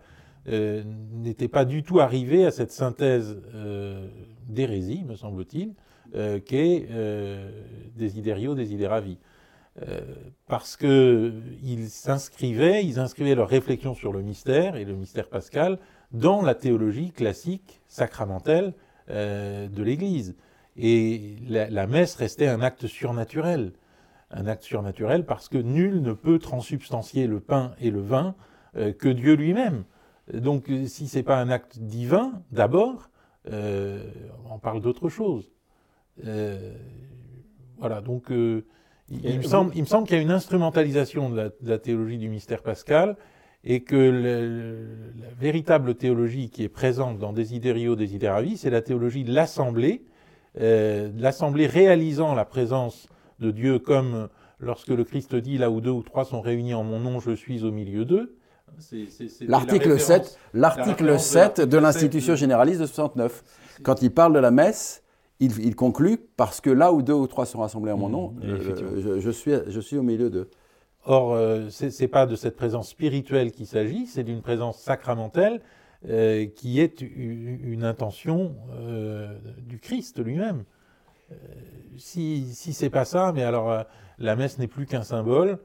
[0.48, 4.08] euh, n'étaient pas du tout arrivés à cette synthèse euh,
[4.48, 5.74] d'hérésie, me semble-t-il,
[6.16, 7.50] euh, qu'est euh,
[7.96, 9.18] Desiderio Desideravi.
[9.88, 10.02] Euh,
[10.48, 11.32] parce que
[11.64, 15.80] ils s'inscrivaient, ils inscrivaient leur réflexion sur le mystère et le mystère pascal
[16.12, 18.74] dans la théologie classique, sacramentelle
[19.08, 20.36] de l'Église.
[20.78, 23.72] Et la, la messe restait un acte surnaturel.
[24.34, 28.36] Un acte surnaturel parce que nul ne peut transubstantier le pain et le vin
[28.78, 29.84] euh, que Dieu lui-même.
[30.34, 33.10] Donc si ce n'est pas un acte divin, d'abord,
[33.52, 34.10] euh,
[34.50, 35.52] on parle d'autre chose.
[36.26, 36.74] Euh,
[37.78, 38.64] voilà, donc euh,
[39.10, 41.70] il, il me semble, il me semble qu'il y a une instrumentalisation de la, de
[41.70, 43.18] la théologie du mystère pascal
[43.64, 49.24] et que le- la véritable théologie qui est présente dans Desiderio Desideravi, c'est la théologie
[49.24, 50.06] de l'Assemblée,
[50.60, 53.08] euh, de l'Assemblée réalisant la présence
[53.42, 56.84] de Dieu comme lorsque le Christ dit là où deux ou trois sont réunis en
[56.84, 58.36] mon nom, je suis au milieu d'eux.
[59.42, 63.44] La L'article référence- 7, l'article référence de 7 de l'article l'Institution 7 généraliste de 69.
[63.84, 65.04] Quand il parle de la messe,
[65.40, 68.12] il, il conclut parce que là où deux ou trois sont rassemblés en mon Mmh,
[68.12, 70.50] nom, et euh, je, je suis, je suis au milieu d'eux.
[71.06, 75.62] Or, euh, c'est c'est pas de cette présence spirituelle qu'il s'agit, c'est d'une présence sacramentelle
[76.08, 79.36] euh, qui est une intention euh,
[79.68, 80.64] du Christ lui-même.
[81.32, 81.36] Euh,
[81.98, 83.84] si si c'est pas ça, mais alors euh,
[84.18, 85.60] la messe n'est plus qu'un symbole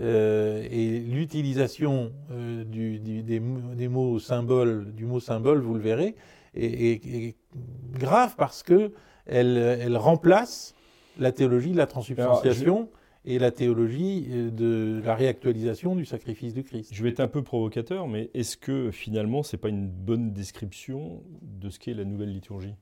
[0.00, 5.74] euh, et l'utilisation euh, du- du- des, mots- des mots symboles, du mot symbole, vous
[5.74, 6.14] le verrez,
[6.54, 7.36] est, est- est
[7.98, 8.92] grave parce que
[9.26, 10.74] elle, elle remplace
[11.18, 12.88] la théologie de la transubstantiation
[13.24, 16.94] et la théologie de la réactualisation du sacrifice du Christ.
[16.94, 21.22] Je vais être un peu provocateur, mais est-ce que finalement, c'est pas une bonne description
[21.42, 22.74] de ce qu'est la nouvelle liturgie?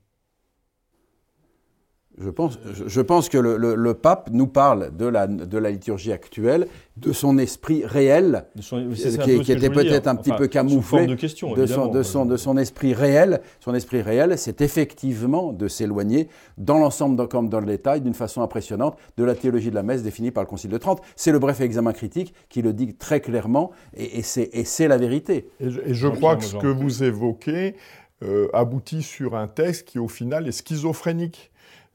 [2.21, 5.57] Je pense, je, je pense que le, le- le pape nous parle de la, de
[5.57, 10.07] la liturgie actuelle, de son esprit réel, De son- Qui- un qui que était peut-être
[10.07, 11.87] un petit peu camouflé de question, de son, évidemment.
[11.87, 13.39] de, son, de son esprit réel.
[13.61, 16.27] Son esprit réel, c'est effectivement de s'éloigner
[16.57, 19.83] dans l'ensemble dans- comme dans le détail, d'une façon impressionnante, de la théologie de la
[19.83, 21.01] messe définie par le Concile de Trente.
[21.15, 24.23] C'est le bref examen critique qui le dit très clairement, et, et
[24.65, 25.47] c'est la vérité.
[25.61, 27.75] Et je, et je Jean-Pierre crois que ce que vous évoquez
[28.23, 31.51] euh, aboutit sur un texte qui, au final, est schizophrénique.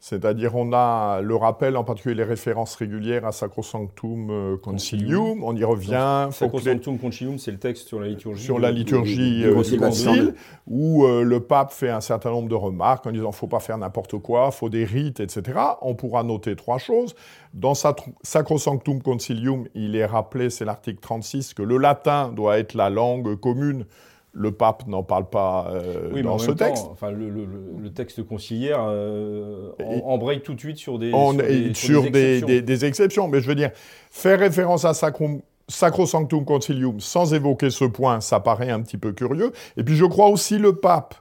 [0.07, 5.43] C'est-à-dire, on a le rappel, en particulier les références régulières à Sacrosanctum euh, Concilium.
[5.43, 6.29] On y revient.
[6.31, 8.45] Sacrosanctum Concilium, c'est le texte sur la liturgie.
[8.45, 10.35] sur la du- liturgie du euh, du Concile Concile,
[10.67, 13.79] où euh, le pape fait un certain nombre de remarques en disant faut pas faire
[13.79, 15.59] n'importe quoi, faut des rites, etc.
[15.81, 17.14] On pourra noter trois choses.
[17.55, 22.75] Dans sa Sacrosanctum Concilium, il est rappelé, c'est l'article 36, que le latin doit être
[22.75, 23.87] la langue commune.
[24.37, 26.87] Le pape n'en parle pas euh, Oui, dans ce temps, texte.
[26.90, 29.70] enfin, le, le- le- le texte conciliaire euh,
[30.05, 32.47] embraye tout de suite sur des, On sur est des, sur des, exceptions.
[32.49, 33.70] des- des exceptions, mais je veux dire,
[34.11, 39.12] faire référence à Sacrum- Sacrosanctum Concilium sans évoquer ce point, ça paraît un petit peu
[39.12, 39.53] curieux.
[39.77, 41.14] Et puis je crois aussi le pape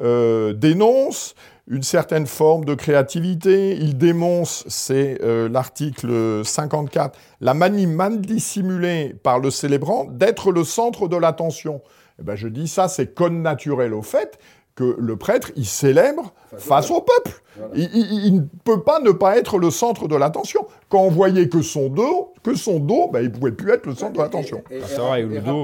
[0.00, 1.34] euh, dénonce
[1.68, 3.76] une certaine forme de créativité.
[3.76, 10.64] Il dénonce, c'est euh, l'article 54, la manie mal dissimulée par le célébrant d'être le
[10.64, 11.80] centre de l'attention.
[12.20, 14.38] Eh ben, je dis ça, c'est connaturel au fait
[14.76, 17.42] que le prêtre, il célèbre face au peuple.
[17.74, 20.66] Il, il- il ne peut pas ne pas être le centre de l'attention.
[20.88, 23.86] Quand on voyait que son dos, que son dos, ben, il ne pouvait plus être
[23.86, 24.62] le centre de l'attention.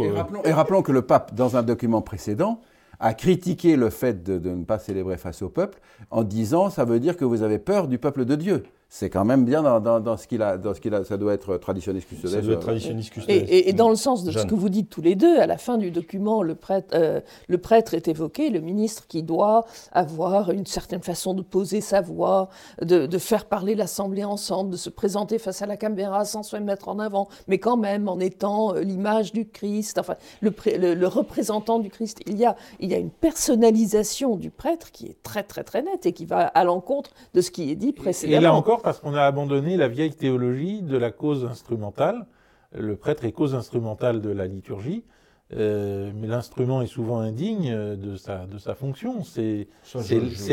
[0.04, 2.60] Et, rappelons, et rappelons que le pape, dans un document précédent,
[3.00, 5.78] a critiqué le fait de, de ne pas célébrer face au peuple
[6.10, 8.64] en disant ça veut dire que vous avez peur du peuple de Dieu.
[8.88, 11.04] C'est quand même bien dans, dans- dans ce qu'il a, dans ce qu'il a.
[11.04, 12.30] Ça doit être traditionniste custodes.
[12.30, 13.34] Ça doit être euh, traditionniste Et, custodes.
[13.36, 15.58] et- et dans le sens de ce que vous dites tous les deux, à la
[15.58, 20.50] fin du document, le prêtre, euh, le prêtre est évoqué, le ministre qui doit avoir
[20.52, 22.48] une certaine façon de poser sa voix,
[22.80, 26.56] de, de faire parler l'Assemblée ensemble, de se présenter face à la caméra sans se
[26.56, 30.78] mettre en avant, mais quand même en étant euh, l'image du Christ, enfin le, pré-
[30.78, 32.20] le- le représentant du Christ.
[32.26, 35.82] Il y, a, il y a une personnalisation du prêtre qui est très très très
[35.82, 38.40] nette et qui va à l'encontre de ce qui est dit Et précédemment.
[38.42, 42.26] là encore, parce qu'on a abandonné la vieille théologie de la cause instrumentale.
[42.76, 45.04] Le prêtre est cause instrumentale de la liturgie,
[45.54, 49.22] euh, mais l'instrument est souvent indigne euh, de sa, de sa fonction.
[49.24, 49.68] C'est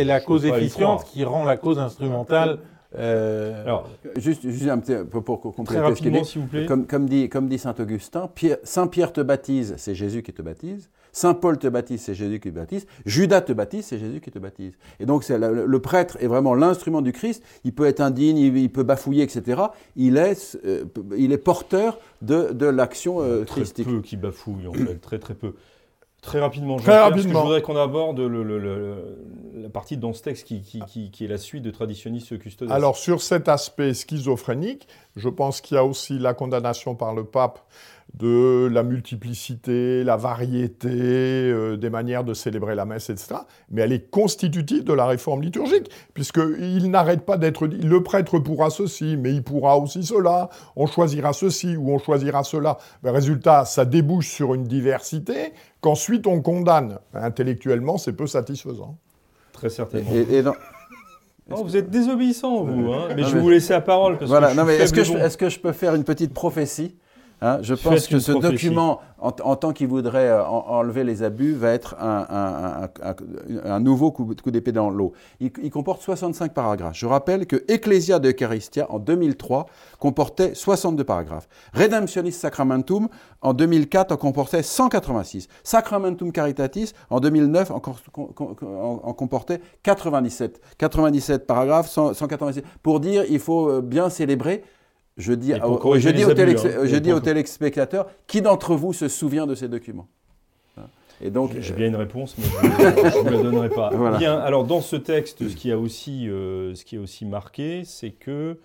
[0.04, 2.60] la cause efficiente qui rend la cause instrumentale.
[2.98, 6.26] euh, Alors, Juste, juste un petit peu pour très compléter ce qu'il rapidement, dit.
[6.28, 6.66] s'il vous plaît.
[6.68, 10.32] Comme, comme dit, comme dit saint Augustin, Pierre- Saint Pierre te baptise, c'est Jésus qui
[10.34, 10.90] te baptise.
[11.14, 12.86] Saint Paul te baptise, c'est Jésus qui te baptise.
[13.06, 14.74] Judas te baptise, c'est Jésus qui te baptise.
[15.00, 17.44] Et donc c'est le, le prêtre est vraiment l'instrument du Christ.
[17.64, 19.62] Il peut être indigne, il, il peut bafouiller, etc.
[19.96, 20.84] Il est, euh,
[21.16, 23.88] il est porteur de, de l'action euh, très christique.
[23.88, 25.54] peu qui bafouillent, en fait, très très peu.
[26.24, 27.40] Très rapidement, Très Jean-Pierre, parce que rapidement.
[27.42, 29.18] je voudrais qu'on aborde le- le- le-
[29.62, 32.72] la partie dans ce texte qui, qui- qui- qui est la suite de Traditionis Custodes.
[32.72, 37.26] Alors sur cet aspect schizophrénique, je pense qu'il y a aussi la condamnation par le
[37.26, 37.60] pape
[38.14, 43.36] de la multiplicité, la variété euh, des manières de célébrer la messe, etc.
[43.72, 48.38] Mais elle est constitutive de la réforme liturgique, puisqu'il n'arrête pas d'être dit, le prêtre
[48.40, 52.78] pourra ceci, mais il pourra aussi cela, on choisira ceci ou on choisira cela.
[53.02, 57.00] Ben, résultat, ça débouche sur une diversité qu'ensuite on condamne.
[57.14, 58.98] Intellectuellement, c'est peu satisfaisant.
[59.54, 60.12] Très certainement.
[60.14, 60.56] Et, et dans-
[61.52, 62.94] Oh, vous êtes désobéissant, vous.
[62.94, 63.08] hein.
[63.10, 64.18] mais Non, je vais mais- vous laisser la parole.
[64.18, 65.26] Parce Voilà, que je non suis mais est-ce que, faible je, et bon.
[65.26, 66.96] est-ce que je peux faire une petite prophétie?
[67.46, 68.54] Hein, Je Faites pense que ce prophétie.
[68.54, 72.84] document, en, en tant qu'il voudrait euh, en- enlever les abus, va être un, un-
[72.84, 72.90] un-
[73.66, 75.12] un- un nouveau coup, coup d'épée dans l'eau.
[75.42, 76.96] Il, il comporte 65 paragraphes.
[76.96, 79.66] Je rappelle que Ecclesia de Eucharistia, en 2003,
[80.00, 81.50] comportait 62 paragraphes.
[81.74, 83.10] Redemptionis Sacramentum,
[83.42, 85.48] en 2004, en comportait 186.
[85.64, 87.82] Sacramentum Caritatis, en 2009, en,
[88.24, 90.62] en- comportait 97.
[90.78, 92.64] 97 paragraphes, 100 186.
[92.82, 94.64] Pour dire, il faut euh, bien célébrer.
[95.18, 96.86] Je dis, au- je dis aux abus, hein.
[96.86, 100.08] je Et dis pour- aux téléspectateurs, qui d'entre vous se souvient de ces documents
[100.78, 100.88] Hein
[101.22, 103.90] Et donc, J'ai bien une réponse, mais je ne la donnerai pas.
[103.94, 104.18] Voilà.
[104.18, 107.84] Bien, alors dans ce texte, ce qui a aussi, euh, ce qui est aussi marqué,
[107.86, 108.58] c'est que,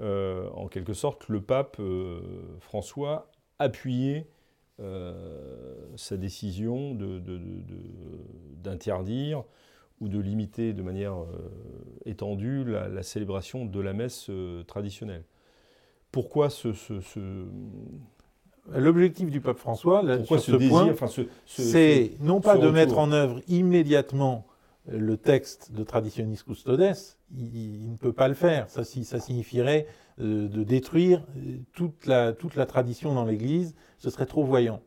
[0.00, 2.20] euh, en quelque sorte, le pape euh,
[2.60, 4.26] François appuyait
[4.80, 5.14] euh,
[5.96, 9.44] sa décision de- de- de- de- d'interdire
[10.00, 11.26] ou de limiter de manière euh,
[12.06, 15.22] étendue la, la célébration de la messe euh, traditionnelle.
[16.12, 17.46] Pourquoi ce, ce- ce-
[18.76, 21.08] L'objectif du pape François, là, sur ce ce point, enfin,
[21.46, 22.72] c'est non pas de retour.
[22.72, 24.46] mettre en œuvre immédiatement
[24.88, 26.92] le texte de Traditionis Custodes,
[27.36, 28.68] il, il ne peut pas le faire.
[28.70, 29.86] Ça, ça signifierait
[30.20, 34.80] euh, de détruire euh, toute la, toute la tradition dans l'Église, ce serait trop voyant.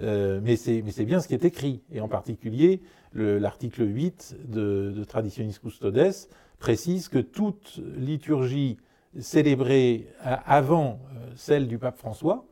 [0.00, 2.80] Euh, mais c'est mais c'est bien ce qui est écrit, et en particulier
[3.12, 6.12] le- l'article 8 de, de Traditionis Custodes
[6.58, 8.78] précise que toute liturgie
[9.18, 12.44] célébrée a- avant euh, celle du pape François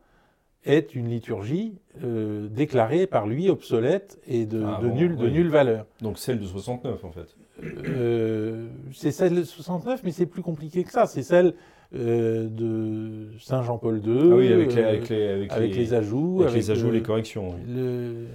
[0.65, 5.25] est une liturgie euh, déclarée par lui obsolète et de, Ah de bon, nulle, de
[5.27, 5.33] oui.
[5.33, 5.87] nulle valeur.
[6.03, 7.35] donc celle de 69 en fait.
[7.63, 11.07] Euh, c'est celle de 69, mais c'est plus compliqué que ça.
[11.07, 11.55] C'est celle
[11.95, 15.77] euh, de Saint Jean-Paul II, Ah oui, avec les, euh, avec les, avec avec les-
[15.79, 17.51] les ajouts, avec les ajouts, le- les corrections.
[17.55, 17.75] oui.
[17.75, 18.27] le-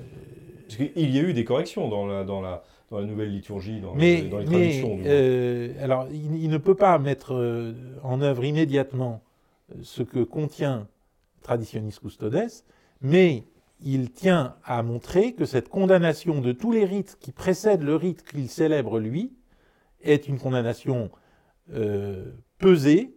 [0.68, 3.82] Parce qu'il y a eu des corrections dans la, dans la, dans la nouvelle liturgie,
[3.82, 4.96] dans, Mais, les, dans les mais, traductions.
[4.96, 5.12] du moins.
[5.12, 9.22] euh, alors, il, il ne peut pas mettre euh, en œuvre immédiatement
[9.72, 10.88] euh, ce que contient
[11.42, 12.48] Traditionis Custodes,
[13.02, 13.44] mais
[13.84, 18.24] il tient à montrer que cette condamnation de tous les rites qui précèdent le rite
[18.24, 19.34] qu'il célèbre lui
[20.02, 21.10] est une condamnation
[21.74, 23.16] euh, pesée,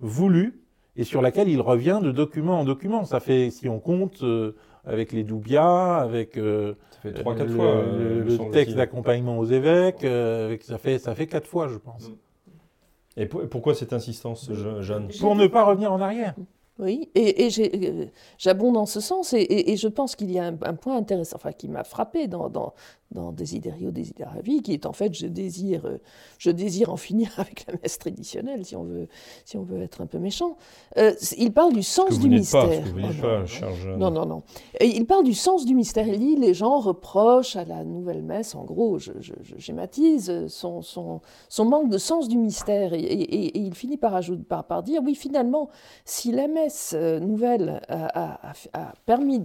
[0.00, 0.60] voulue,
[0.96, 3.04] et sur laquelle il revient de document en document.
[3.04, 4.56] Ça fait, si on compte, euh,
[4.88, 7.64] avec les doubias, avec euh, ça fait 3-4 le, fois.
[7.66, 11.68] le- euh, le texte d'accompagnement aux évêques, euh, avec- ça, fait, ça fait quatre fois,
[11.68, 12.10] je pense.
[13.16, 16.34] Et pour- pourquoi cette insistance, Je- Jeanne Pour ne pas revenir en arrière.
[16.80, 17.48] Oui, et,
[18.38, 20.96] j'abonde dans ce sens, et, et- et je pense qu'il y a un, un point
[20.96, 22.72] intéressant, enfin qui m'a frappé dans, dans,
[23.10, 25.98] dans Desiderio Desideravi, qui est en fait je désire, euh,
[26.38, 29.08] je désire en finir avec la messe traditionnelle, si on veut,
[29.44, 30.56] si on veut être un peu méchant.
[30.98, 32.68] Euh, il parle du sens vous du mystère.
[32.68, 34.42] pas, vous Oh, non, pas, non, non, non,
[34.80, 36.06] il parle du sens du mystère.
[36.06, 40.46] Il dit les gens reprochent à la nouvelle messe, en gros, je, je- je schématise,
[40.48, 42.92] son, son, son manque de sens du mystère.
[42.92, 45.70] Et, et- et- et il finit par, ajouter, par, par dire oui, finalement,
[46.04, 48.54] si la messe euh, nouvelle a, a- a-
[48.88, 49.40] a permis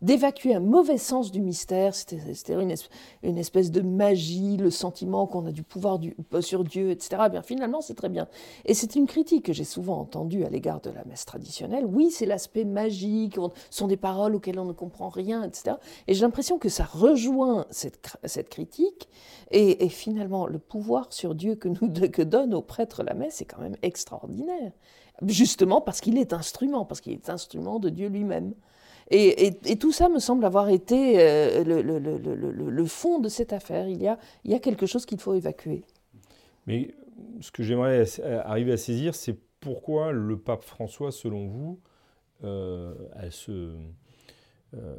[0.00, 2.20] d'évacuer un mauvais sens du mystère, c'était-
[2.54, 2.88] une, es-
[3.22, 7.28] une espèce de magie, le sentiment qu'on a du pouvoir du- sur Dieu, etc., eh
[7.28, 8.28] bien finalement, c'est très bien.
[8.64, 11.84] Et c'est une critique que j'ai souvent entendue à l'égard de la messe traditionnelle.
[11.86, 15.76] Oui, c'est l'aspect magique, ce sont des paroles auxquelles on ne comprend rien, etc.
[16.06, 19.08] Et j'ai l'impression que ça rejoint cette critique.
[19.50, 23.40] Et, et finalement, le pouvoir sur Dieu que, nous, que donne aux prêtres la messe
[23.40, 24.72] est quand même extraordinaire.
[25.26, 28.54] Justement parce qu'il est instrument, parce qu'il est instrument de Dieu lui-même.
[29.10, 33.88] Et, tout ça me semble avoir été euh, le, fond de cette affaire.
[33.88, 35.82] Il y a, quelque chose qu'il faut évacuer.
[36.66, 36.94] Mais
[37.40, 41.80] ce que j'aimerais ass- arriver à saisir, c'est pourquoi le pape François, selon vous,
[42.44, 43.74] euh, a, ce,
[44.74, 44.96] euh,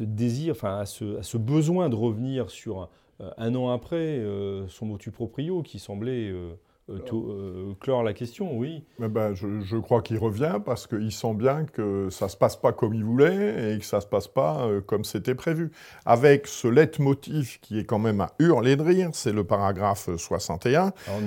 [0.00, 2.88] désir, enfin, a ce, besoin de revenir sur un,
[3.20, 6.32] euh, an après euh, son motu proprio qui semblait
[6.88, 8.84] euh, euh, euh, clore la question, oui.
[9.02, 12.36] Eh ben, je, je crois qu'il revient parce qu'il sent bien que ça ne se
[12.36, 15.34] passe pas comme il voulait et que ça ne se passe pas euh, comme c'était
[15.34, 15.72] prévu.
[16.04, 20.92] Avec ce leitmotiv qui est quand même à hurler de rire, c'est le paragraphe 61,
[21.08, 21.20] Alors,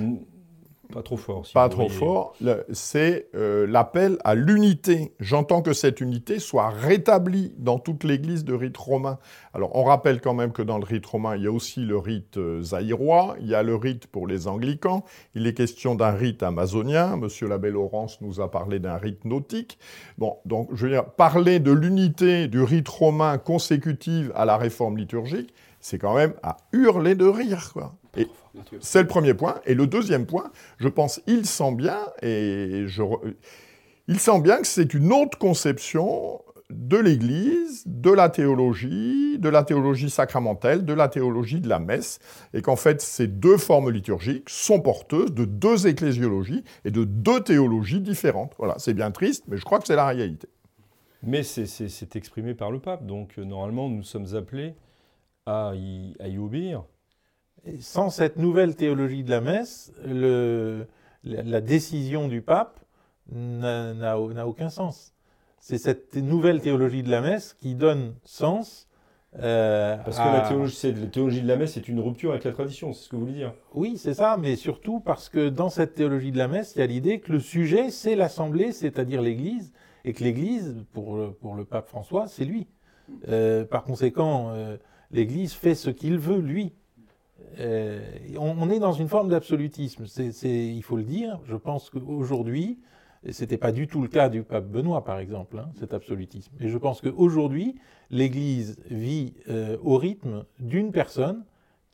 [0.90, 1.46] pas trop fort.
[1.46, 1.98] si pas trop voyez.
[1.98, 2.36] fort,
[2.72, 5.14] c'est euh, l'appel à l'unité.
[5.20, 9.18] J'entends que cette unité soit rétablie dans toute l'Église de rite romain.
[9.54, 11.96] Alors on rappelle quand même que dans le rite romain, il y a aussi le
[11.96, 16.12] rite euh, zaïrois, il y a le rite pour les anglicans, il est question d'un
[16.12, 19.78] rite amazonien, Monsieur l'abbé Laurence nous a parlé d'un rite nautique.
[20.18, 24.96] Bon, donc je veux dire, parler de l'unité du rite romain consécutive à la réforme
[24.96, 27.94] liturgique, c'est quand même à hurler de rire, quoi.
[28.16, 28.26] Et
[28.80, 29.60] c'est le premier point.
[29.66, 33.02] Et le deuxième point, je pense, il sent bien, et je,
[34.08, 36.40] il sent bien que c'est une autre conception
[36.70, 42.20] de l'Église, de la théologie, de la théologie sacramentelle, de la théologie de la messe,
[42.54, 47.40] et qu'en fait ces deux formes liturgiques sont porteuses de deux ecclésiologies et de deux
[47.40, 48.54] théologies différentes.
[48.58, 50.48] Voilà, c'est bien triste, mais je crois que c'est la réalité.
[51.22, 54.74] Mais c'est exprimé par le pape, donc euh, normalement nous sommes appelés
[55.46, 56.84] à y, à y obéir.
[57.80, 60.86] Sans cette nouvelle théologie de la messe, le,
[61.24, 62.80] la décision du pape
[63.32, 65.14] n'a aucun sens.
[65.58, 68.88] C'est cette nouvelle théologie de la messe qui donne sens.
[69.38, 72.50] Euh, Parce que la, théologie, la théologie de la messe est une rupture avec la
[72.50, 75.68] tradition, c'est ce que vous voulez dire Oui, c'est ça, mais surtout parce que dans
[75.68, 79.22] cette théologie de la messe, il y a l'idée que le sujet, c'est l'Assemblée, c'est-à-dire
[79.22, 79.72] l'Église,
[80.04, 82.66] et que l'Église, pour, pour le pape François, c'est lui.
[83.28, 84.76] Euh, par conséquent, euh,
[85.12, 86.72] l'Église fait ce qu'il veut, lui.
[87.58, 90.04] On, on, est dans une forme d'absolutisme,
[90.44, 91.40] il faut le dire.
[91.44, 92.78] Je pense qu'aujourd'hui,
[93.24, 95.92] et ce n'était pas du tout le cas du pape Benoît, par exemple, hein, cet
[95.92, 96.52] absolutisme.
[96.58, 97.76] Et je pense qu'aujourd'hui,
[98.10, 101.44] l'Église vit euh, au rythme d'une personne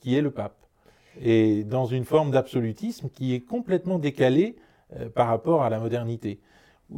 [0.01, 0.57] qui est le pape.
[1.21, 4.57] Et dans une forme d'absolutisme qui est complètement décalée
[4.95, 6.39] euh, par rapport à la modernité.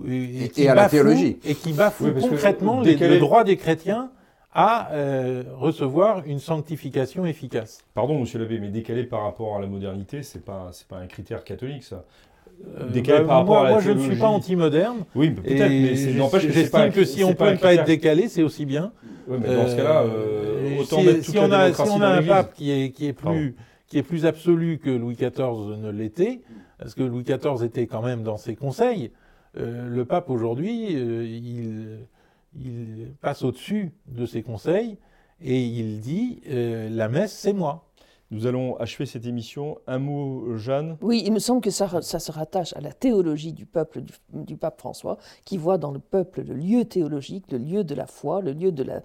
[0.06, 1.38] Et, à la théologie.
[1.44, 4.10] Et qui bafoue concrètement le droit des chrétiens
[4.52, 7.84] à euh, recevoir une sanctification efficace.
[7.94, 11.44] Pardon, monsieur l'abbé, mais décalé par rapport à la modernité, c'est pas pas un critère
[11.44, 12.04] catholique, ça.
[12.76, 15.04] Euh, bah, moi, je ne suis pas anti-moderne.
[15.14, 18.92] Oui, peut-être, mais j'estime que si on ne peut pas être décalé, c'est aussi bien.
[19.28, 22.00] Oui, mais dans ce cas-là, euh, autant si, mettre toute si on a, si on
[22.00, 23.54] a un pape qui est, qui est plus
[23.86, 26.40] qui est plus absolu que Louis XIV ne l'était,
[26.78, 29.12] parce que Louis XIV était quand même dans ses conseils.
[29.54, 32.00] Le pape aujourd'hui, il,
[32.54, 34.98] il passe au-dessus de ses conseils
[35.40, 37.88] et il dit la messe, c'est moi.
[38.30, 39.78] Nous allons achever cette émission.
[39.86, 40.98] Un mot, Jeanne?
[41.00, 44.02] Oui, il me semble que ça, ça se rattache à la théologie du peuple,
[44.34, 48.06] du, pape François, qui voit dans le peuple le lieu théologique, le lieu de la
[48.06, 49.00] foi, le lieu de la,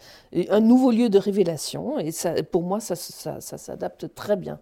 [0.49, 1.99] un nouveau lieu de révélation.
[1.99, 4.59] Et ça, pour moi, ça, ça, ça s'adapte très bien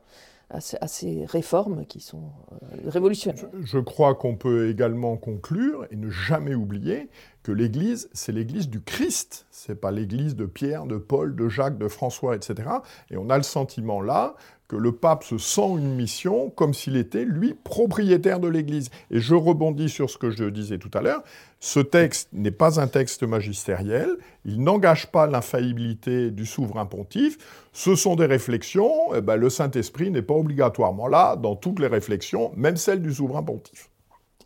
[0.54, 3.50] à ces, réformes qui sont euh, révolutionnaires.
[3.64, 7.10] Je, crois qu'on peut également conclure et ne jamais oublier
[7.44, 11.78] que l'Église, c'est l'Église du Christ, c'est pas l'Église de Pierre, de Paul, de Jacques,
[11.78, 12.70] de François, etc.
[13.10, 14.36] Et on a le sentiment là
[14.72, 18.90] que le pape se sent une mission comme s'il était, lui, propriétaire de l'Église.
[19.10, 21.24] Et je rebondis sur ce que je disais tout à l'heure,
[21.60, 24.10] ce texte n'est pas un texte magistériel,
[24.46, 27.38] il n'engage pas l'infaillibilité du souverain pontife,
[27.74, 31.88] ce sont des réflexions, eh ben, le Saint-Esprit n'est pas obligatoirement là dans toutes les
[31.88, 33.90] réflexions, même celles du souverain pontife.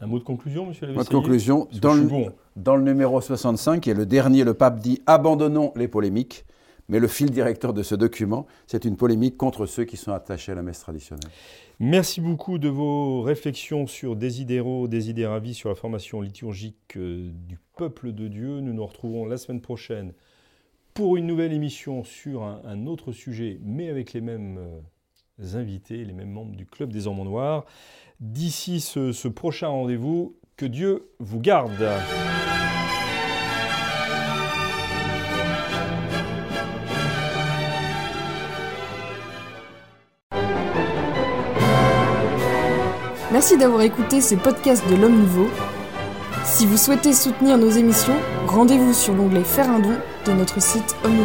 [0.01, 2.07] Un mot de conclusion, monsieur Mot de conclusion, dans le,
[2.55, 6.45] dans le numéro 65, qui est le dernier, le pape dit «Abandonnons les polémiques».
[6.87, 10.51] Mais le fil directeur de ce document, c'est une polémique contre ceux qui sont attachés
[10.51, 11.31] à la messe traditionnelle.
[11.79, 18.13] Merci beaucoup de vos réflexions sur Desidero, Desideravi, sur la formation liturgique euh, du peuple
[18.13, 18.59] de Dieu.
[18.61, 20.13] Nous nous retrouvons la semaine prochaine
[20.93, 26.13] pour une nouvelle émission sur un, autre sujet, mais avec les mêmes euh, invités, les
[26.13, 27.65] mêmes membres du Club des Hommes Noirs.
[28.21, 31.85] D'ici ce prochain rendez-vous, que Dieu vous garde.
[43.47, 45.47] Merci d'avoir écouté ce podcast de l'Homme Nouveau.
[46.45, 48.15] Si vous souhaitez soutenir nos émissions,
[48.47, 49.93] rendez-vous sur l'onglet Faire un don
[50.25, 51.15] de notre site homme